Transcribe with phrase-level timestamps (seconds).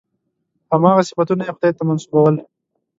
[0.73, 2.35] هماغه صفتونه یې خدای ته منسوبول.